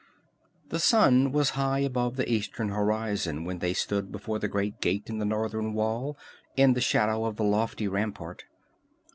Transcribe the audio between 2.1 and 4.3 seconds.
the eastern horizon when they stood